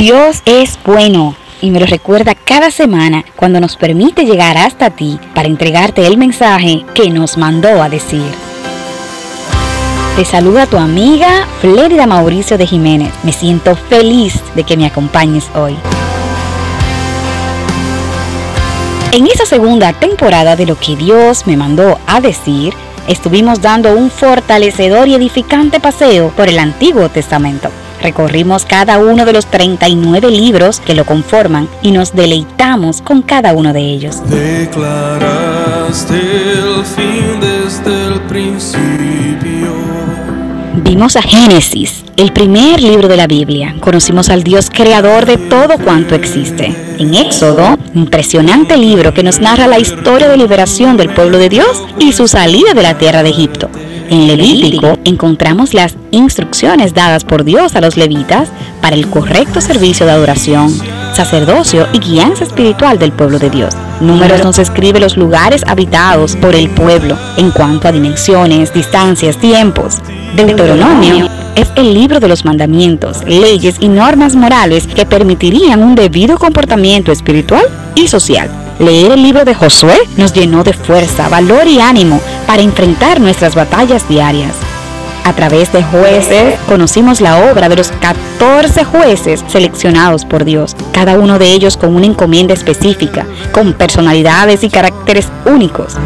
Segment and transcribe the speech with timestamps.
[0.00, 5.20] Dios es bueno y me lo recuerda cada semana cuando nos permite llegar hasta ti
[5.34, 8.24] para entregarte el mensaje que nos mandó a decir.
[10.16, 13.12] Te saluda tu amiga Flérida Mauricio de Jiménez.
[13.24, 15.76] Me siento feliz de que me acompañes hoy.
[19.12, 22.72] En esta segunda temporada de lo que Dios me mandó a decir,
[23.06, 27.70] estuvimos dando un fortalecedor y edificante paseo por el Antiguo Testamento.
[28.02, 33.52] Recorrimos cada uno de los 39 libros que lo conforman y nos deleitamos con cada
[33.52, 34.22] uno de ellos.
[34.28, 38.90] Declaraste el fin desde el principio.
[40.82, 43.74] Vimos a Génesis, el primer libro de la Biblia.
[43.80, 46.74] Conocimos al Dios creador de todo cuanto existe.
[46.98, 51.84] En Éxodo, impresionante libro que nos narra la historia de liberación del pueblo de Dios
[51.98, 53.68] y su salida de la tierra de Egipto.
[54.10, 58.48] En Levítico encontramos las instrucciones dadas por Dios a los levitas
[58.82, 60.68] para el correcto servicio de adoración,
[61.14, 63.72] sacerdocio y guianza espiritual del pueblo de Dios.
[64.00, 69.98] Números nos escribe los lugares habitados por el pueblo en cuanto a dimensiones, distancias, tiempos.
[70.34, 76.36] Deuteronomio es el libro de los mandamientos, leyes y normas morales que permitirían un debido
[76.36, 77.64] comportamiento espiritual
[77.94, 78.50] y social.
[78.80, 83.54] Leer el libro de Josué nos llenó de fuerza, valor y ánimo para enfrentar nuestras
[83.54, 84.56] batallas diarias.
[85.22, 91.16] A través de jueces conocimos la obra de los 14 jueces seleccionados por Dios, cada
[91.16, 95.96] uno de ellos con una encomienda específica, con personalidades y caracteres únicos.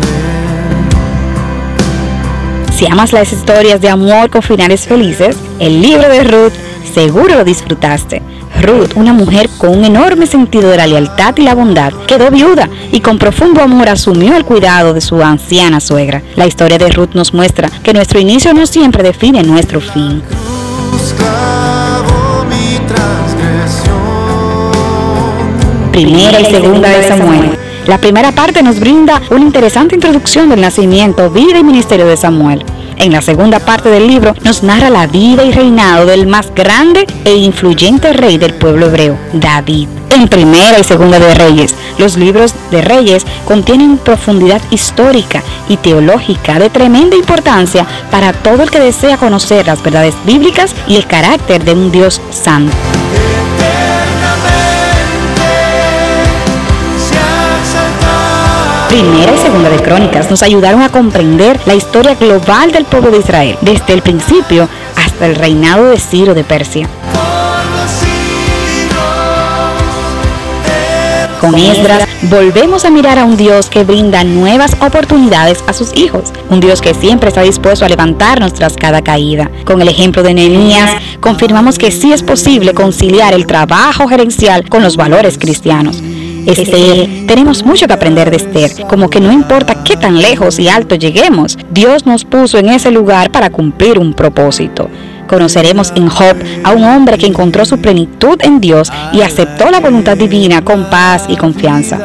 [2.77, 6.53] Si amas las historias de amor con finales felices, el libro de Ruth
[6.93, 8.21] seguro lo disfrutaste.
[8.61, 12.69] Ruth, una mujer con un enorme sentido de la lealtad y la bondad, quedó viuda
[12.93, 16.23] y con profundo amor asumió el cuidado de su anciana suegra.
[16.37, 20.23] La historia de Ruth nos muestra que nuestro inicio no siempre define nuestro fin.
[25.93, 27.59] Primera y segunda de Samuel.
[27.87, 32.65] La primera parte nos brinda una interesante introducción del nacimiento, vida y ministerio de Samuel.
[32.97, 37.07] En la segunda parte del libro nos narra la vida y reinado del más grande
[37.25, 39.89] e influyente rey del pueblo hebreo, David.
[40.11, 46.59] En Primera y Segunda de Reyes, los libros de Reyes contienen profundidad histórica y teológica
[46.59, 51.65] de tremenda importancia para todo el que desea conocer las verdades bíblicas y el carácter
[51.65, 52.73] de un Dios santo.
[58.95, 63.19] Primera y Segunda de Crónicas nos ayudaron a comprender la historia global del pueblo de
[63.19, 66.89] Israel, desde el principio hasta el reinado de Ciro de Persia.
[71.41, 76.33] Con Esdras volvemos a mirar a un Dios que brinda nuevas oportunidades a sus hijos,
[76.49, 79.51] un Dios que siempre está dispuesto a levantarnos tras cada caída.
[79.65, 84.85] Con el ejemplo de Nehemías confirmamos que sí es posible conciliar el trabajo gerencial con
[84.85, 86.01] los valores cristianos.
[86.47, 90.69] Esther, tenemos mucho que aprender de Esther, como que no importa qué tan lejos y
[90.69, 94.89] alto lleguemos, Dios nos puso en ese lugar para cumplir un propósito.
[95.27, 99.81] Conoceremos en Job a un hombre que encontró su plenitud en Dios y aceptó la
[99.81, 101.99] voluntad divina con paz y confianza.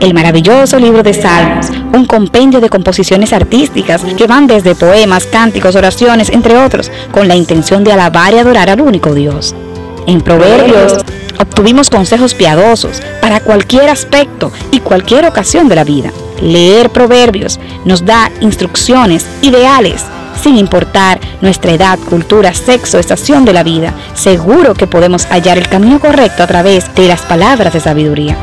[0.00, 5.74] El maravilloso libro de Salmos, un compendio de composiciones artísticas que van desde poemas, cánticos,
[5.74, 9.54] oraciones, entre otros, con la intención de alabar y adorar al único Dios.
[10.06, 11.04] En Proverbios
[11.38, 16.12] obtuvimos consejos piadosos para cualquier aspecto y cualquier ocasión de la vida.
[16.40, 20.04] Leer Proverbios nos da instrucciones ideales
[20.40, 23.94] sin importar nuestra edad, cultura, sexo, estación de la vida.
[24.14, 28.36] Seguro que podemos hallar el camino correcto a través de las palabras de sabiduría.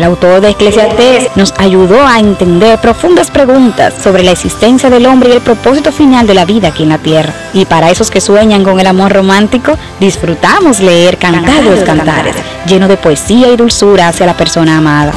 [0.00, 5.28] El autor de Eclesiastés nos ayudó a entender profundas preguntas sobre la existencia del hombre
[5.28, 7.34] y el propósito final de la vida aquí en la tierra.
[7.52, 12.34] Y para esos que sueñan con el amor romántico, disfrutamos leer Cantar los Cantares,
[12.66, 15.12] lleno de poesía y dulzura hacia la persona amada.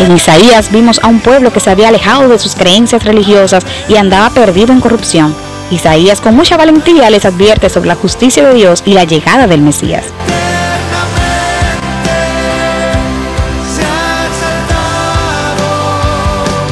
[0.00, 3.96] En Isaías vimos a un pueblo que se había alejado de sus creencias religiosas y
[3.96, 5.34] andaba perdido en corrupción.
[5.70, 9.60] Isaías con mucha valentía les advierte sobre la justicia de Dios y la llegada del
[9.60, 10.04] Mesías.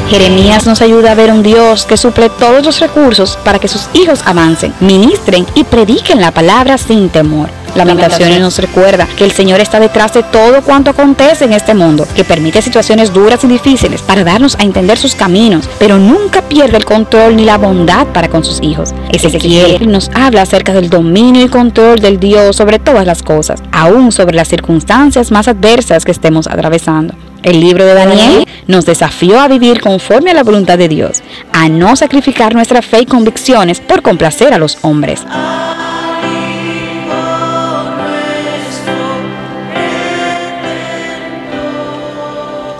[0.09, 3.91] Jeremías nos ayuda a ver un Dios que suple todos los recursos para que sus
[3.93, 7.58] hijos avancen, ministren y prediquen la palabra sin temor.
[7.79, 12.07] Lamentaciones nos recuerda que el Señor está detrás de todo cuanto acontece en este mundo,
[12.15, 16.77] que permite situaciones duras y difíciles para darnos a entender sus caminos, pero nunca pierde
[16.77, 18.93] el control ni la bondad para con sus hijos.
[19.11, 24.11] Ezequiel nos habla acerca del dominio y control del Dios sobre todas las cosas, aún
[24.13, 27.15] sobre las circunstancias más adversas que estemos atravesando.
[27.43, 31.23] El libro de Daniel nos desafió a vivir conforme a la voluntad de Dios,
[31.53, 35.25] a no sacrificar nuestra fe y convicciones por complacer a los hombres.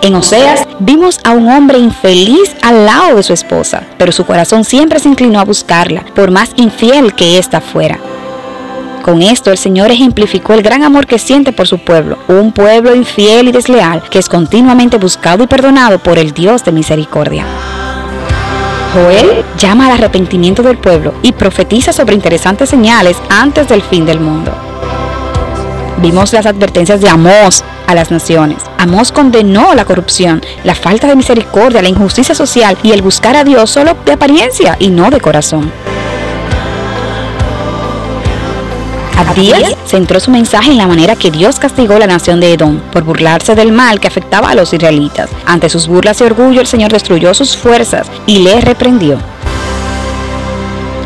[0.01, 4.63] En Oseas vimos a un hombre infeliz al lado de su esposa, pero su corazón
[4.63, 7.99] siempre se inclinó a buscarla, por más infiel que ésta fuera.
[9.03, 12.95] Con esto el Señor ejemplificó el gran amor que siente por su pueblo, un pueblo
[12.95, 17.45] infiel y desleal que es continuamente buscado y perdonado por el Dios de misericordia.
[18.93, 24.21] Joel llama al arrepentimiento del pueblo y profetiza sobre interesantes señales antes del fin del
[24.21, 24.53] mundo.
[25.97, 28.68] Vimos las advertencias de Amós a las naciones.
[28.79, 33.43] Amós condenó la corrupción, la falta de misericordia, la injusticia social y el buscar a
[33.43, 35.69] Dios solo de apariencia y no de corazón.
[39.17, 43.03] Abdías centró su mensaje en la manera que Dios castigó la nación de Edom por
[43.03, 45.29] burlarse del mal que afectaba a los israelitas.
[45.45, 49.17] Ante sus burlas y orgullo, el Señor destruyó sus fuerzas y le reprendió.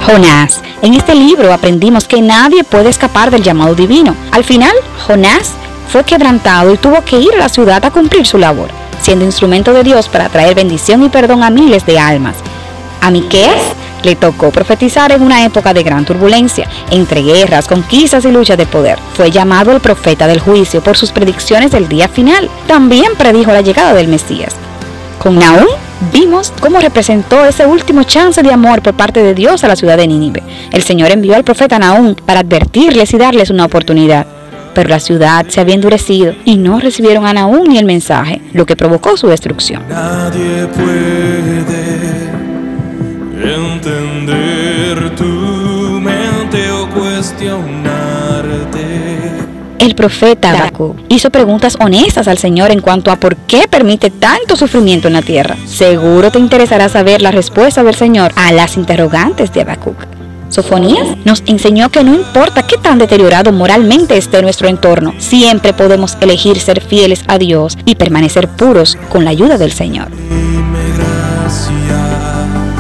[0.06, 0.62] Jonás.
[0.84, 4.16] En este libro aprendimos que nadie puede escapar del llamado divino.
[4.32, 4.76] Al final,
[5.08, 5.54] Jonás
[5.94, 8.70] fue quebrantado y tuvo que ir a la ciudad a cumplir su labor,
[9.00, 12.36] siendo instrumento de Dios para traer bendición y perdón a miles de almas.
[13.00, 13.62] A Miqueas
[14.02, 18.66] le tocó profetizar en una época de gran turbulencia, entre guerras, conquistas y luchas de
[18.66, 18.98] poder.
[19.14, 22.50] Fue llamado el profeta del juicio por sus predicciones del día final.
[22.66, 24.56] También predijo la llegada del Mesías.
[25.20, 25.68] Con Nahum
[26.12, 29.98] vimos cómo representó ese último chance de amor por parte de Dios a la ciudad
[29.98, 30.42] de Nínive.
[30.72, 34.26] El Señor envió al profeta Nahum para advertirles y darles una oportunidad.
[34.74, 38.66] Pero la ciudad se había endurecido y no recibieron a Nahum ni el mensaje, lo
[38.66, 39.84] que provocó su destrucción.
[39.90, 41.34] Nadie puede
[43.44, 47.94] entender tu mente o cuestionarte.
[49.80, 54.56] El profeta Habacuc hizo preguntas honestas al Señor en cuanto a por qué permite tanto
[54.56, 55.58] sufrimiento en la tierra.
[55.66, 60.13] Seguro te interesará saber la respuesta del Señor a las interrogantes de Habacuc.
[60.54, 66.16] Sofonías nos enseñó que no importa qué tan deteriorado moralmente esté nuestro entorno, siempre podemos
[66.22, 70.10] elegir ser fieles a Dios y permanecer puros con la ayuda del Señor.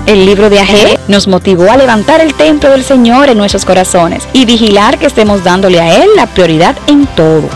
[0.06, 4.28] El libro de Agé nos motivó a levantar el templo del Señor en nuestros corazones
[4.34, 7.50] y vigilar que estemos dándole a Él la prioridad en todo.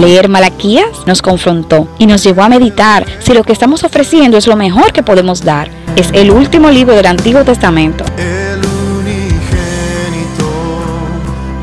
[0.00, 4.46] Leer Malaquías nos confrontó y nos llevó a meditar si lo que estamos ofreciendo es
[4.46, 5.70] lo mejor que podemos dar.
[5.94, 8.04] Es el último libro del Antiguo Testamento.
[8.16, 8.60] el
[8.98, 10.50] unigénito,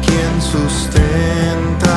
[0.05, 1.89] quien sustenta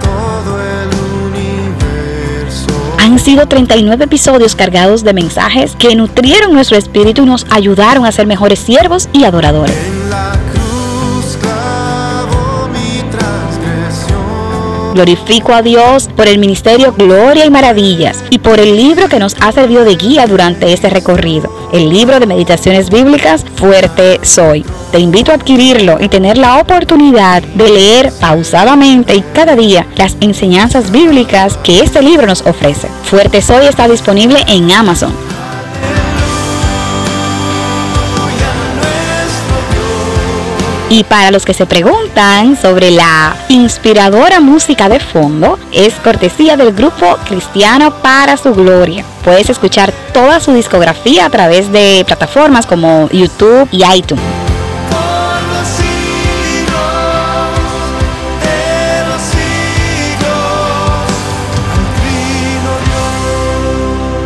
[0.00, 0.88] todo el
[1.34, 2.68] universo.
[2.98, 8.12] Han sido 39 episodios cargados de mensajes que nutrieron nuestro espíritu y nos ayudaron a
[8.12, 9.76] ser mejores siervos y adoradores.
[9.76, 10.17] En la
[14.94, 19.36] Glorifico a Dios por el ministerio Gloria y Maravillas y por el libro que nos
[19.40, 24.64] ha servido de guía durante este recorrido, el libro de meditaciones bíblicas Fuerte Soy.
[24.92, 30.16] Te invito a adquirirlo y tener la oportunidad de leer pausadamente y cada día las
[30.20, 32.88] enseñanzas bíblicas que este libro nos ofrece.
[33.04, 35.27] Fuerte Soy está disponible en Amazon.
[40.90, 46.72] Y para los que se preguntan sobre la inspiradora música de fondo, es cortesía del
[46.72, 49.04] grupo Cristiano para su Gloria.
[49.22, 54.24] Puedes escuchar toda su discografía a través de plataformas como YouTube y iTunes.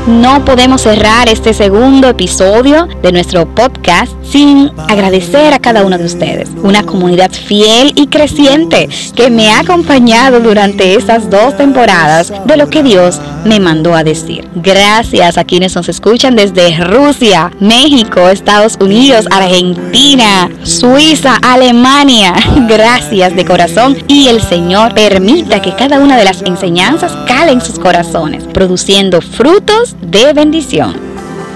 [0.07, 6.06] No podemos cerrar este segundo episodio de nuestro podcast sin agradecer a cada uno de
[6.06, 12.56] ustedes, una comunidad fiel y creciente que me ha acompañado durante estas dos temporadas de
[12.56, 14.48] lo que Dios me mandó a decir.
[14.54, 22.32] Gracias a quienes nos escuchan desde Rusia, México, Estados Unidos, Argentina, Suiza, Alemania.
[22.68, 27.60] Gracias de corazón y el Señor permita que cada una de las enseñanzas cale en
[27.60, 30.94] sus corazones, produciendo frutos de bendición.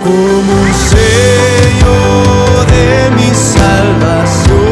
[0.02, 2.06] como un sello
[3.16, 4.66] mi salvación.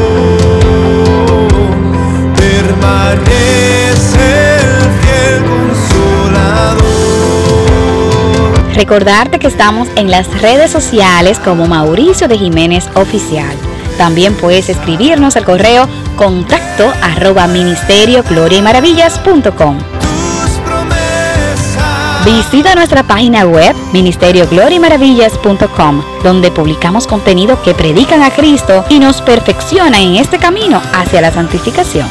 [8.74, 13.56] Recordarte que estamos en las redes sociales como Mauricio de Jiménez Oficial.
[13.96, 20.03] También puedes escribirnos al correo contacto arroba ministerio gloria y tus promesas.
[22.25, 30.00] Visita nuestra página web ministeriogloriamaravillas.com, donde publicamos contenido que predican a Cristo y nos perfecciona
[30.00, 32.09] en este camino hacia la santificación.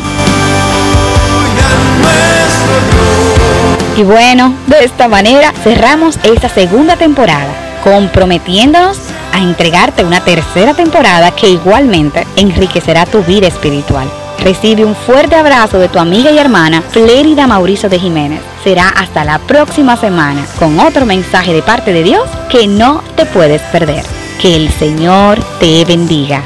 [3.98, 7.52] Y bueno, de esta manera cerramos esta segunda temporada,
[7.84, 9.00] comprometiéndonos
[9.34, 14.08] a entregarte una tercera temporada que igualmente enriquecerá tu vida espiritual.
[14.44, 18.53] Recibe un fuerte abrazo de tu amiga y hermana Flérida Mauricio de Jiménez.
[18.64, 23.26] Será hasta la próxima semana con otro mensaje de parte de Dios que no te
[23.26, 24.06] puedes perder.
[24.42, 26.42] Que el Señor te bendiga.